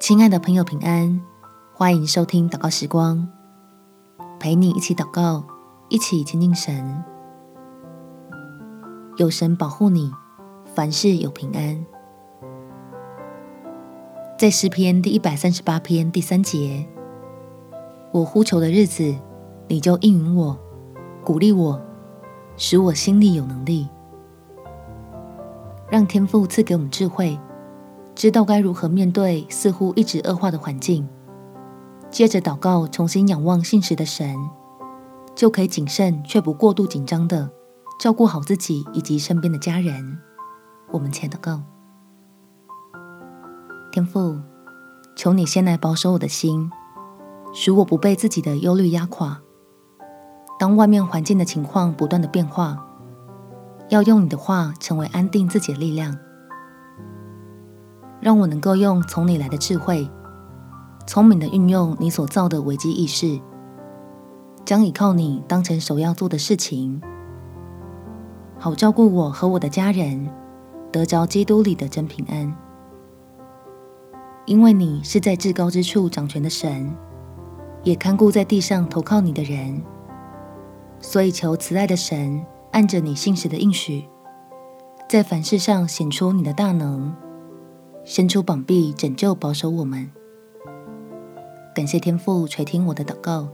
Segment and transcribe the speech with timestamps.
[0.00, 1.20] 亲爱的朋友，平安！
[1.74, 3.28] 欢迎收听祷告时光，
[4.38, 5.44] 陪你一起祷告，
[5.90, 7.04] 一起亲近神。
[9.18, 10.10] 有神保护你，
[10.64, 11.84] 凡事有平安。
[14.38, 16.88] 在诗篇第一百三十八篇第三节，
[18.10, 19.14] 我呼求的日子，
[19.68, 20.58] 你就应允我，
[21.22, 21.78] 鼓励我，
[22.56, 23.86] 使我心里有能力。
[25.90, 27.38] 让天父赐给我们智慧。
[28.14, 31.08] 知道该如何面对似乎一直恶化的环境，
[32.10, 34.36] 接着祷告重新仰望信实的神，
[35.34, 37.50] 就可以谨慎却不过度紧张的
[37.98, 40.18] 照顾好自己以及身边的家人。
[40.90, 41.62] 我们前祷告，
[43.92, 44.38] 天父，
[45.16, 46.70] 求你先来保守我的心，
[47.54, 49.40] 使我不被自己的忧虑压垮。
[50.58, 52.84] 当外面环境的情况不断的变化，
[53.88, 56.18] 要用你的话成为安定自己的力量。
[58.20, 60.08] 让我能够用从你来的智慧，
[61.06, 63.40] 聪明的运用你所造的危机意识，
[64.64, 67.00] 将倚靠你当成首要做的事情，
[68.58, 70.28] 好照顾我和我的家人，
[70.92, 72.54] 得着基督里的真平安。
[74.44, 76.94] 因为你是在至高之处掌权的神，
[77.82, 79.80] 也看顾在地上投靠你的人，
[81.00, 84.04] 所以求慈爱的神按着你信实的应许，
[85.08, 87.14] 在凡事上显出你的大能。
[88.12, 90.10] 伸出膀臂，拯救保守我们。
[91.72, 93.48] 感谢天父垂听我的祷告，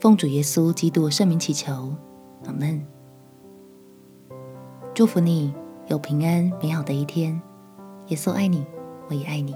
[0.00, 1.94] 奉主耶稣基督圣名祈求，
[2.46, 2.82] 阿门。
[4.94, 5.52] 祝福你
[5.88, 7.38] 有平安美好的一天。
[8.06, 8.64] 耶稣爱你，
[9.10, 9.54] 我也爱你。